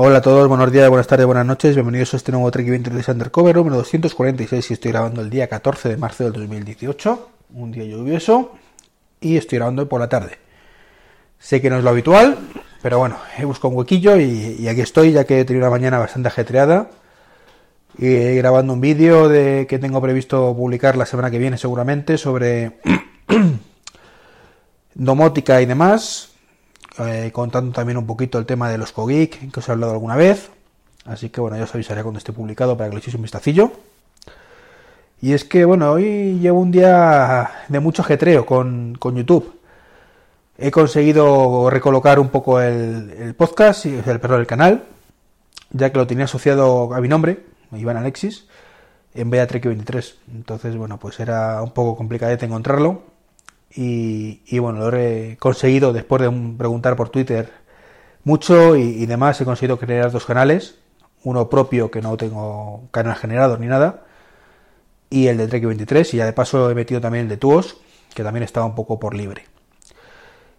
[0.00, 3.08] Hola a todos, buenos días, buenas tardes, buenas noches, bienvenidos a este nuevo Trek 23
[3.08, 7.82] Undercover número 246 y estoy grabando el día 14 de marzo del 2018, un día
[7.82, 8.52] lluvioso
[9.20, 10.38] y estoy grabando por la tarde.
[11.40, 12.38] Sé que no es lo habitual,
[12.80, 15.98] pero bueno, he buscado un huequillo y, aquí estoy ya que he tenido una mañana
[15.98, 16.90] bastante ajetreada.
[17.98, 22.78] Y grabando un vídeo de que tengo previsto publicar la semana que viene seguramente sobre
[24.94, 26.37] domótica y demás
[26.98, 30.16] eh, contando también un poquito el tema de los COGIC, que os he hablado alguna
[30.16, 30.50] vez.
[31.04, 33.72] Así que bueno, ya os avisaré cuando esté publicado para que le echéis un vistacillo.
[35.20, 39.58] Y es que bueno, hoy llevo un día de mucho ajetreo con, YouTube.
[40.58, 44.84] He conseguido recolocar un poco el, podcast, el, perdón, el canal,
[45.70, 48.46] ya que lo tenía asociado a mi nombre, Iván Alexis,
[49.14, 50.18] en vez de Trek 23.
[50.34, 53.17] Entonces, bueno, pues era un poco complicadete encontrarlo
[53.74, 57.50] y, bueno, lo he conseguido después de preguntar por Twitter
[58.24, 59.40] mucho y, demás.
[59.40, 60.78] He conseguido crear dos canales,
[61.24, 64.04] uno propio que no tengo canal generado ni nada,
[65.10, 66.14] y el de Trek 23.
[66.14, 67.76] Y ya de paso he metido también el de Tuos,
[68.14, 69.44] que también estaba un poco por libre.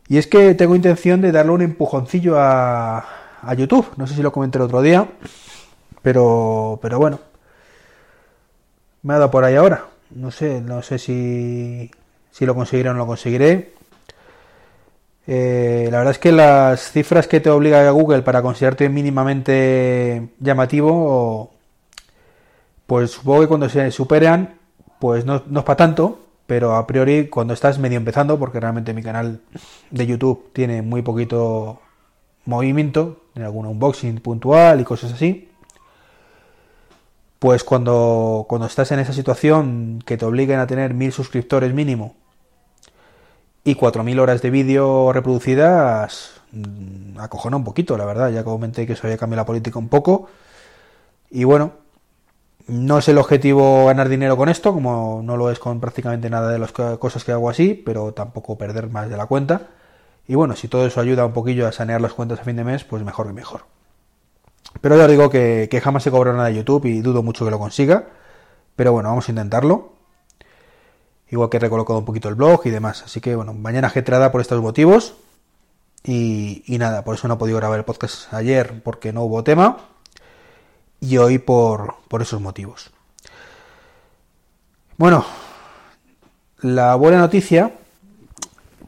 [0.08, 3.06] Y es que tengo intención de darle un empujoncillo a,
[3.42, 3.88] a YouTube.
[3.98, 5.08] No sé si lo comenté el otro día,
[6.02, 7.20] pero, pero bueno,
[9.04, 9.86] me ha dado por ahí ahora.
[10.12, 11.92] No sé, no sé si
[12.32, 13.74] si lo conseguiré o no lo conseguiré.
[15.28, 20.30] Eh, la verdad es que las cifras que te obliga a Google para considerarte mínimamente
[20.40, 21.52] llamativo,
[22.88, 24.56] pues supongo que cuando se superan,
[25.00, 28.94] pues no, no es para tanto, pero a priori cuando estás medio empezando, porque realmente
[28.94, 29.42] mi canal
[29.92, 31.80] de YouTube tiene muy poquito
[32.46, 35.49] movimiento, en algún unboxing puntual y cosas así,
[37.40, 42.16] pues cuando, cuando estás en esa situación que te obliguen a tener mil suscriptores mínimo
[43.64, 48.96] y 4.000 horas de vídeo reproducidas, mm, acojona un poquito, la verdad, ya comenté que
[48.96, 50.30] se había cambiado la política un poco.
[51.30, 51.74] Y bueno,
[52.68, 56.52] no es el objetivo ganar dinero con esto, como no lo es con prácticamente nada
[56.52, 59.68] de las cosas que hago así, pero tampoco perder más de la cuenta.
[60.28, 62.64] Y bueno, si todo eso ayuda un poquillo a sanear las cuentas a fin de
[62.64, 63.79] mes, pues mejor que mejor.
[64.82, 67.52] Pero ya os digo que, jamás se cobra nada de YouTube y dudo mucho que
[67.52, 68.06] lo consiga.
[68.76, 69.94] Pero bueno, vamos a intentarlo.
[71.30, 73.04] Igual que he recolocado un poquito el blog y demás.
[73.04, 75.16] Así que bueno, mañana ajetrada por estos motivos.
[76.04, 79.78] Y, nada, por eso no he podido grabar el podcast ayer porque no hubo tema.
[81.02, 82.92] Y hoy por, por esos motivos.
[84.98, 85.26] Bueno,
[86.62, 87.74] la buena noticia,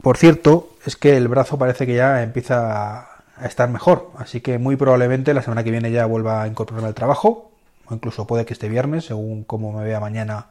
[0.02, 3.11] por cierto, es que el brazo parece que ya empieza
[3.42, 4.10] a estar mejor.
[4.16, 7.50] Así que muy probablemente la semana que viene ya vuelva a incorporarme al trabajo,
[7.86, 10.46] o incluso puede que este viernes, según cómo me vea mañana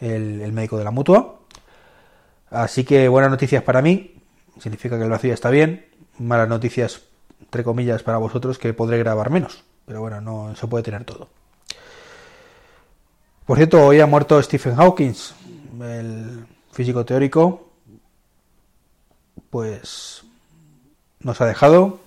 [0.00, 1.40] el, médico de la mutua.
[2.50, 4.14] Así que buenas noticias para mí,
[4.60, 5.86] significa que el vacío está bien.
[6.18, 7.02] Malas noticias,
[7.40, 9.64] entre comillas, para vosotros, que podré grabar menos.
[9.86, 11.28] Pero bueno, no se puede tener todo.
[13.46, 15.14] Por cierto, hoy ha muerto Stephen Hawking,
[15.80, 17.70] el físico teórico.
[19.50, 20.25] Pues
[21.20, 21.98] nos ha dejado.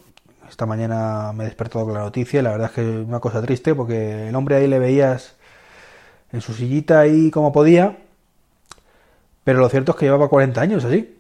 [0.50, 2.42] Esta mañana me he despertado con la noticia.
[2.42, 5.36] La verdad es que es una cosa triste porque el hombre ahí le veías
[6.31, 7.97] en su sillita ahí como podía.
[9.44, 11.16] Pero lo cierto es que llevaba 40 años así.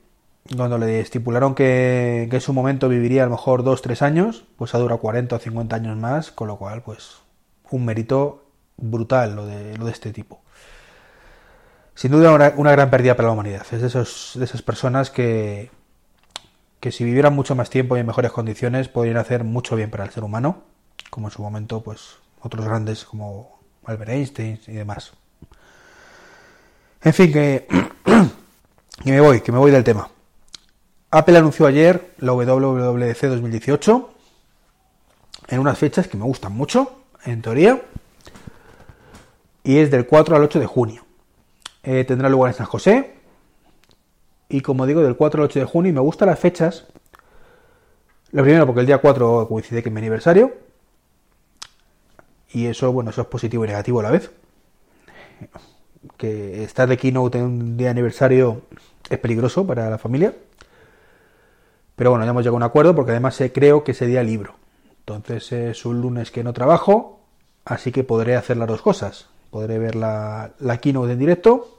[0.55, 4.79] Cuando le estipularon que, en su momento viviría a lo mejor 2-3 años, pues ha
[4.79, 7.17] durado 40 o 50 años más, con lo cual, pues,
[7.69, 8.45] un mérito
[8.77, 10.41] brutal lo de, lo de este tipo.
[11.93, 13.65] Sin duda una, una gran pérdida para la humanidad.
[13.71, 15.69] Es de, esos, de esas personas que,
[16.79, 20.05] que si vivieran mucho más tiempo y en mejores condiciones podrían hacer mucho bien para
[20.05, 20.63] el ser humano,
[21.09, 25.11] como en su momento pues otros grandes como Albert Einstein y demás.
[27.01, 27.67] En fin, que,
[29.03, 30.09] que me voy, que me voy del tema.
[31.11, 34.13] Apple anunció ayer la WWDC 2018
[35.47, 37.81] en unas fechas que me gustan mucho, en teoría,
[39.63, 41.05] y es del 4 al 8 de junio.
[41.83, 43.18] Eh, tendrá lugar en San José,
[44.49, 46.85] y como digo, del 4 al 8 de junio, y me gustan las fechas.
[48.31, 50.53] Lo primero, porque el día 4 coincide que es mi aniversario.
[52.51, 54.31] Y eso, bueno, eso es positivo y negativo a la vez.
[56.17, 58.63] Que estar de keynote en un día de aniversario
[59.07, 60.33] es peligroso para la familia.
[61.95, 64.55] Pero bueno, ya hemos llegado a un acuerdo porque además creo que ese día libro.
[64.99, 67.21] Entonces es un lunes que no trabajo,
[67.65, 69.27] así que podré hacer las dos cosas.
[69.51, 71.78] Podré ver la, la keynote en directo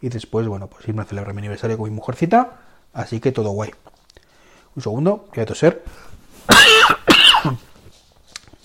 [0.00, 2.58] y después, bueno, pues irme a celebrar mi aniversario con mi mujercita.
[2.92, 3.70] Así que todo guay.
[4.76, 5.82] Un segundo, que voy a toser.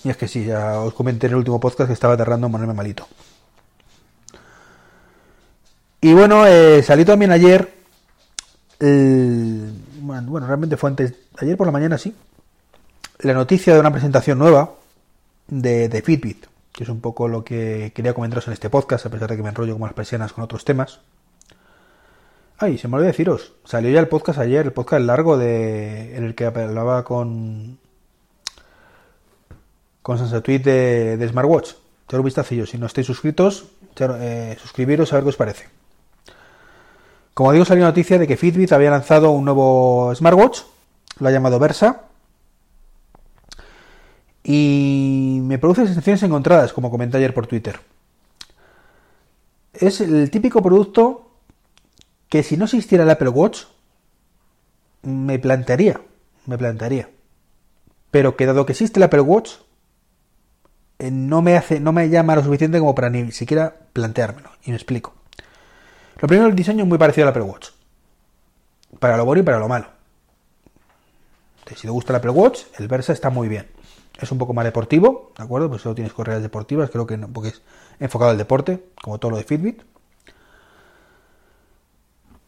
[0.04, 2.52] y es que sí, ya os comenté en el último podcast que estaba tardando en
[2.52, 3.06] ponerme malito.
[6.00, 7.74] Y bueno, eh, salí también ayer.
[8.80, 11.14] bueno, realmente fue antes.
[11.38, 12.14] Ayer por la mañana, sí.
[13.20, 14.74] la noticia de una presentación nueva
[15.48, 19.10] de, de Fitbit, que es un poco lo que quería comentaros en este podcast, a
[19.10, 21.00] pesar de que me enrollo como las persianas con otros temas.
[22.56, 26.24] Ay, se me olvidó deciros, salió ya el podcast ayer, el podcast largo de en
[26.24, 27.78] el que hablaba con
[30.02, 31.72] con Sansa Tweet de, de Smartwatch.
[32.06, 33.64] Echar un vistacillo, si no estáis suscritos,
[33.98, 35.68] eh, suscribiros a ver qué os parece.
[37.32, 40.60] Como digo, salió noticia de que Fitbit había lanzado un nuevo smartwatch,
[41.18, 42.02] lo ha llamado Versa,
[44.44, 47.80] y me produce sensaciones encontradas, como comenté ayer por Twitter.
[49.72, 51.23] Es el típico producto
[52.28, 53.64] que si no existiera el Apple Watch,
[55.02, 56.00] me plantearía,
[56.46, 57.10] me plantearía.
[58.10, 59.52] Pero que dado que existe el Apple Watch,
[60.98, 64.50] eh, no me hace, no me llama lo suficiente como para ni siquiera planteármelo.
[64.64, 65.14] Y me explico.
[66.20, 67.68] Lo primero, el diseño es muy parecido al Apple Watch.
[68.98, 69.86] Para lo bueno y para lo malo.
[71.66, 73.68] si te gusta el Apple Watch, el Versa está muy bien.
[74.20, 75.68] Es un poco más deportivo, ¿de acuerdo?
[75.68, 77.62] Pues solo tienes correas deportivas, creo que no, porque es
[77.98, 79.82] enfocado al deporte, como todo lo de Fitbit.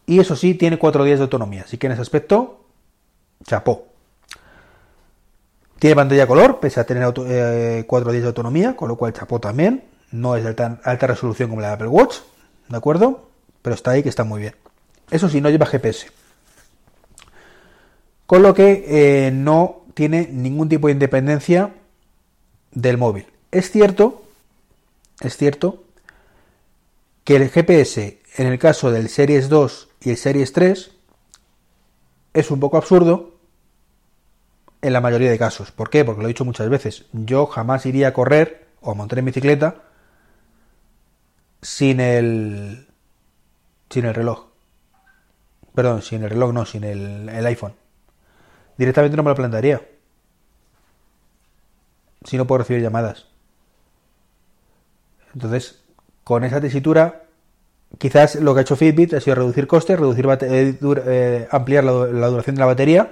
[0.07, 1.63] Y eso sí, tiene cuatro días de autonomía.
[1.63, 2.61] Así que en ese aspecto,
[3.45, 3.89] chapó.
[5.79, 9.39] Tiene pantalla color, pese a tener eh, cuatro días de autonomía, con lo cual chapó
[9.39, 9.83] también.
[10.11, 12.19] No es de alta, alta, resolución como la de Apple Watch,
[12.69, 13.29] ¿de acuerdo?
[13.61, 14.55] Pero está ahí que está muy bien.
[15.11, 16.07] Eso sí, no lleva GPS.
[18.25, 21.73] Con lo que eh, no tiene ningún tipo de independencia
[22.71, 23.25] del móvil.
[23.51, 24.23] Es cierto,
[25.19, 25.83] es cierto
[27.25, 30.91] que el GPS en el caso del Series 2 y el Series 3
[32.33, 33.37] es un poco absurdo
[34.81, 35.71] en la mayoría de casos.
[35.71, 36.05] ¿Por qué?
[36.05, 37.05] Porque lo he dicho muchas veces.
[37.11, 39.83] Yo jamás iría a correr o a montar en bicicleta
[41.61, 42.87] sin el
[43.89, 44.47] sin el reloj.
[45.73, 47.75] Perdón, sin el reloj, no, sin el, el iPhone.
[48.77, 49.81] Directamente no me lo plantearía.
[52.23, 53.27] Si no puedo recibir llamadas.
[55.33, 55.83] Entonces,
[56.23, 57.26] con esa tesitura,
[57.97, 61.91] quizás lo que ha hecho Fitbit ha sido reducir costes, reducir eh, eh, ampliar la,
[62.27, 63.11] duración de la batería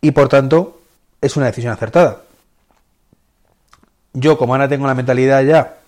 [0.00, 0.80] y por tanto
[1.20, 2.22] es una decisión acertada.
[4.12, 5.78] Yo, como ahora tengo la mentalidad ya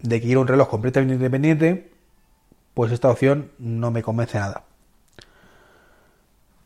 [0.00, 1.90] de que quiero un reloj completamente independiente,
[2.74, 4.64] pues esta opción no me convence nada.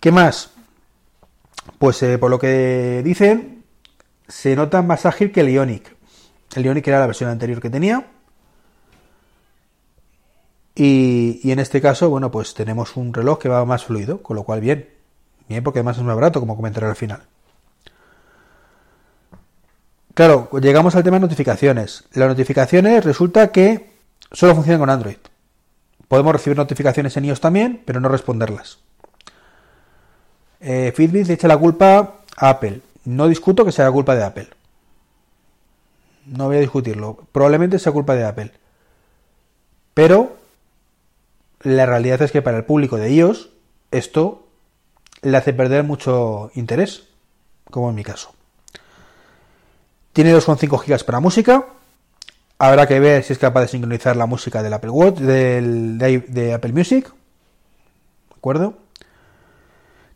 [0.00, 0.50] ¿Qué más?
[1.78, 3.64] Pues eh, por lo que dicen,
[4.26, 5.94] se nota más ágil que el Ionic.
[6.54, 8.06] El Ionic era la versión anterior que tenía.
[10.74, 14.44] Y, en este caso, bueno, pues tenemos un reloj que va más fluido, con lo
[14.44, 14.88] cual bien.
[15.48, 17.22] Bien, porque además es más barato, como comentaré al final.
[20.14, 22.04] Claro, llegamos al tema de notificaciones.
[22.12, 23.90] Las notificaciones resulta que
[24.32, 25.16] solo funcionan con Android.
[26.08, 28.78] Podemos recibir notificaciones en iOS también, pero no responderlas.
[30.60, 32.80] Eh, Fitbit echa la culpa a Apple.
[33.04, 34.48] No discuto que sea culpa de Apple.
[36.26, 37.26] No voy a discutirlo.
[37.32, 38.52] Probablemente sea culpa de Apple.
[39.94, 40.39] Pero
[41.62, 43.50] la realidad es que para el público de iOS
[43.90, 44.46] esto
[45.22, 47.08] le hace perder mucho interés,
[47.70, 48.32] como en mi caso.
[50.12, 51.66] Tiene 2,5 GB para música.
[52.58, 57.08] Habrá que ver si es capaz de sincronizar la música Apple Watch, de, Apple Music.
[57.08, 58.74] ¿De acuerdo?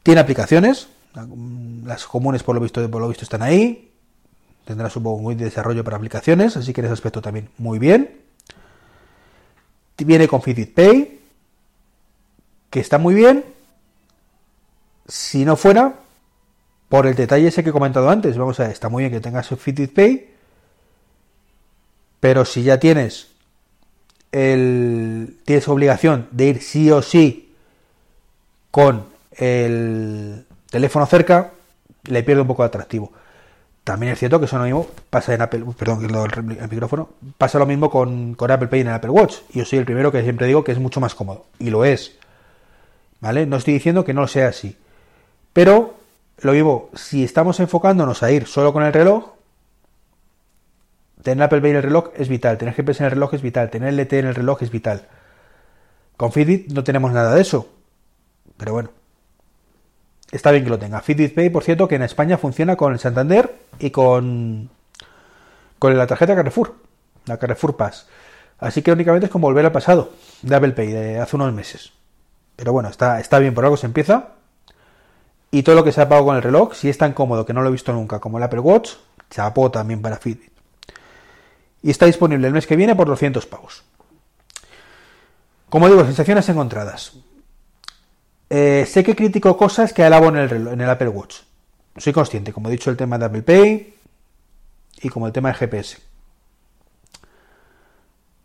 [0.03, 0.89] Tiene aplicaciones.
[1.85, 3.93] Las comunes por lo visto, por lo visto están ahí.
[4.65, 8.21] Tendrá supongo de desarrollo para aplicaciones, así que en ese aspecto también muy bien.
[9.99, 11.21] Viene con Fitbit Pay,
[12.75, 13.45] que está muy bien,
[15.07, 15.95] si no fuera
[16.89, 19.21] por el detalle ese que he comentado antes, vamos a ver, está muy bien que
[19.21, 20.31] tengas Fitbit Pay,
[22.19, 23.29] pero si ya tienes
[24.33, 27.55] el tienes obligación de ir sí o sí
[28.73, 31.53] con el teléfono cerca,
[32.03, 33.13] le pierde un poco de atractivo.
[33.85, 37.67] También es cierto que eso lo mismo pasa en Apple, perdón, el, micrófono, pasa lo
[37.67, 39.37] mismo con, con Apple Pay en el Apple Watch.
[39.53, 41.47] Yo soy el primero que siempre digo que es mucho más cómodo.
[41.61, 42.19] Y lo es.
[43.25, 43.47] ¿Vale?
[43.47, 44.77] No estoy diciendo que no sea así.
[45.55, 45.95] Pero,
[46.43, 49.33] lo mismo, si estamos enfocándonos a ir solo con el reloj,
[51.23, 53.71] tener Apple Pay en el reloj es vital, tener GPS en el reloj es vital,
[53.71, 55.09] tener LTE en el reloj es vital.
[56.19, 57.67] Con Fitbit no tenemos nada de eso.
[58.59, 58.91] Pero bueno,
[60.31, 61.01] está bien que lo tenga.
[61.01, 64.69] Fitbit Pay, por cierto, que en España funciona con el Santander y con,
[65.79, 66.75] con la tarjeta Carrefour,
[67.25, 68.07] la Carrefour Pass.
[68.59, 70.13] Así que únicamente es como volver al pasado
[70.43, 71.95] de Apple Pay de hace unos meses.
[72.57, 74.29] Pero bueno, está, está bien, por algo se empieza.
[75.51, 77.53] Y todo lo que se ha pagado con el reloj, si es tan cómodo que
[77.53, 78.93] no lo he visto nunca como el Apple Watch,
[79.31, 80.53] chapó también para Fitbit.
[81.83, 83.85] Y está disponible el mes que viene por 200 pavos.
[85.69, 87.13] Como digo, sensaciones encontradas.
[88.51, 91.37] Eh, sé que critico cosas que alabo en el, en el Apple Watch.
[91.97, 93.95] Soy consciente, como he dicho, el tema de Apple Pay
[95.03, 95.99] y como el tema de GPS.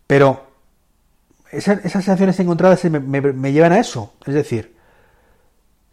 [0.05, 0.48] Pero
[1.51, 4.13] esas, sensaciones encontradas me, llevan a eso.
[4.25, 4.75] Es decir,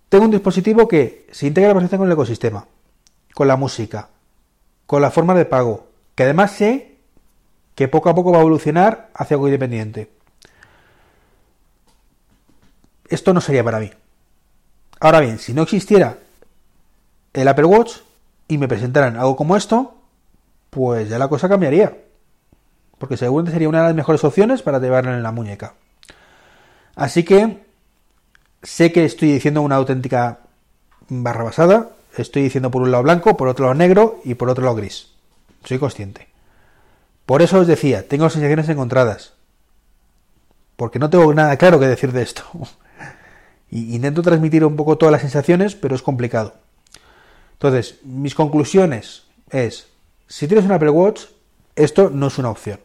[0.08, 2.66] tengo un dispositivo que se integra perfectamente con el ecosistema,
[3.34, 4.08] con la música,
[4.86, 6.96] con la forma de pago, que además sé
[7.75, 10.10] que poco a poco va a evolucionar hacia algo independiente.
[13.08, 13.90] Esto no sería para mí.
[14.98, 16.18] Ahora bien, si no existiera
[17.32, 17.98] el Apple Watch
[18.48, 19.94] y me presentaran algo como esto,
[20.70, 22.05] pues ya la cosa cambiaría.
[22.98, 25.74] Porque seguramente sería una de las mejores opciones para llevarlo en la muñeca.
[26.94, 27.64] Así que
[28.62, 30.40] sé que estoy diciendo una auténtica
[31.08, 31.90] barra basada.
[32.16, 35.08] Estoy diciendo por un lado blanco, por otro lado negro y por otro lado gris.
[35.64, 36.28] Soy consciente.
[37.26, 39.34] Por eso os decía, tengo sensaciones encontradas.
[40.76, 42.44] Porque no tengo nada claro que decir de esto.
[43.70, 46.54] Intento transmitir un poco todas las sensaciones, pero es complicado.
[47.54, 49.88] Entonces, mis conclusiones es,
[50.28, 51.22] si tienes un Apple Watch,
[51.76, 52.80] esto no es una opción.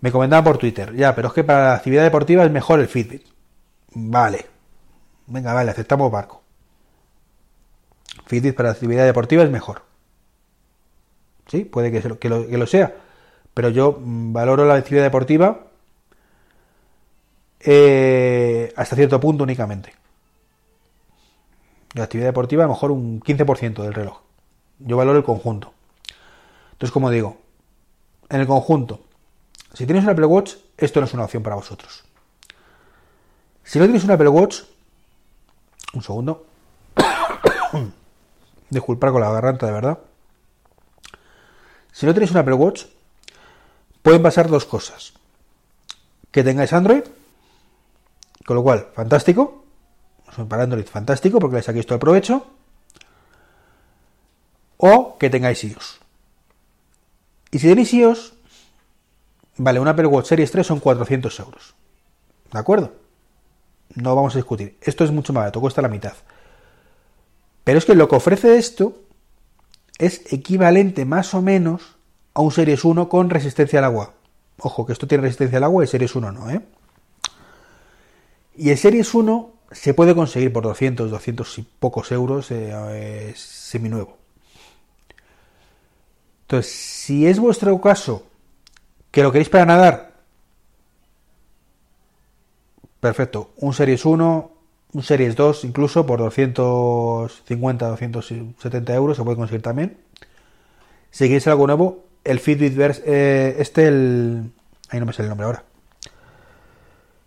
[0.00, 2.88] Me comentaban por Twitter, ya, pero es que para la actividad deportiva es mejor el
[2.88, 3.24] Fitbit.
[3.94, 4.46] Vale.
[5.26, 6.42] Venga, vale, aceptamos barco.
[8.26, 9.82] Fitbit para la actividad deportiva es mejor.
[11.46, 12.94] Sí, puede que, lo, sea.
[13.54, 15.66] Pero yo mm, valoro la actividad deportiva
[17.60, 19.94] eh, hasta cierto punto únicamente.
[21.94, 24.20] La actividad deportiva a lo mejor un 15% del reloj.
[24.80, 25.72] Yo valoro el conjunto.
[26.72, 27.38] Entonces, como digo,
[28.28, 29.00] en el conjunto,
[29.72, 32.04] si tienes un Apple Watch, esto no es una opción para vosotros.
[33.64, 34.62] Si no tienes un Apple Watch,
[35.94, 36.46] un segundo,
[38.70, 39.98] disculpar con la garganta de verdad.
[41.92, 42.84] Si no tenéis un Apple Watch,
[44.02, 45.12] pueden pasar dos cosas.
[46.30, 47.04] Que tengáis Android
[48.46, 49.64] con lo cual, fantástico.
[50.48, 52.46] Para Android, fantástico, porque le saquéis todo el provecho.
[54.76, 56.00] O que tengáis iOS.
[57.56, 58.34] Y si tenéis iOS,
[59.56, 61.74] vale, una Apple Watch Series 3 son 400 euros.
[62.52, 62.92] ¿De acuerdo?
[63.94, 64.76] No vamos a discutir.
[64.82, 66.12] Esto es mucho más barato, cuesta la mitad.
[67.64, 68.98] Pero es que lo que ofrece esto
[69.96, 71.96] es equivalente más o menos
[72.34, 74.12] a un Series 1 con resistencia al agua.
[74.58, 76.60] Ojo, que esto tiene resistencia al agua y Series 1 no, ¿eh?
[78.54, 84.25] Y el Series 1 se puede conseguir por 200, 200 y pocos euros eh, seminuevo.
[86.46, 88.24] Entonces, si es vuestro caso
[89.10, 90.12] que lo queréis para nadar,
[93.00, 93.50] perfecto.
[93.56, 94.52] Un Series 1,
[94.92, 99.98] un Series 2 incluso por 250, 270 euros se puede conseguir también.
[101.10, 104.52] Si queréis algo nuevo, el Fitbit Verse, eh, este, el...
[104.90, 105.64] Ahí no me sale el nombre ahora.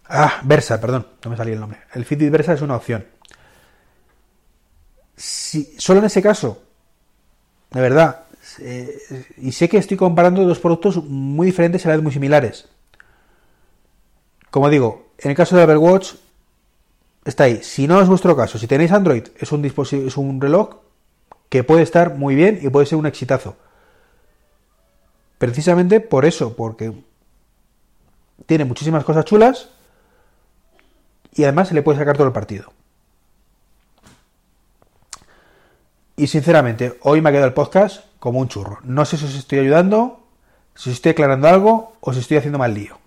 [0.07, 1.79] Ah, Versa, perdón, no me salía el nombre.
[1.93, 3.05] El Fitbit Versa es una opción.
[5.17, 6.63] Si, solo en ese caso,
[7.71, 8.28] de verdad,
[8.59, 8.97] eh,
[9.37, 12.67] y sé que estoy comparando dos productos muy diferentes a la vez muy similares.
[14.49, 16.13] Como digo, en el caso de Apple Watch,
[17.25, 17.59] está ahí.
[17.61, 20.77] Si no es vuestro caso, si tenéis Android, es un, es un reloj
[21.49, 23.55] que puede estar muy bien y puede ser un exitazo.
[25.37, 26.91] Precisamente por eso, porque
[28.45, 29.69] tiene muchísimas cosas chulas
[31.33, 32.71] y además se le puede sacar todo el partido.
[36.19, 38.79] Y sinceramente, hoy me ha quedado el podcast como un churro.
[38.83, 40.19] No sé si os estoy ayudando,
[40.75, 42.97] si os estoy aclarando algo o si estoy haciendo mal lío.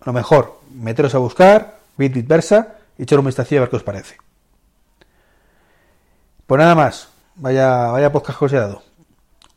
[0.00, 3.76] A lo mejor, meteros a buscar, Bitbit Versa y echar un vistazo a ver qué
[3.76, 4.16] os parece.
[6.48, 8.82] Pues nada más, vaya, vaya podcast que os he dado.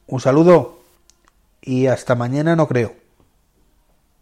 [0.05, 0.77] Un saludo
[1.63, 2.93] y hasta mañana no creo.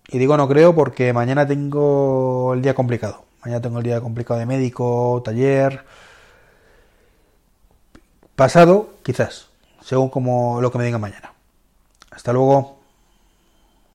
[0.08, 3.26] Y digo no creo porque mañana tengo el día complicado.
[3.44, 5.84] Mañana tengo el día complicado de médico, taller.
[8.36, 9.48] Pasado, quizás,
[9.84, 11.34] según como lo que me diga mañana.
[12.12, 12.81] Hasta luego.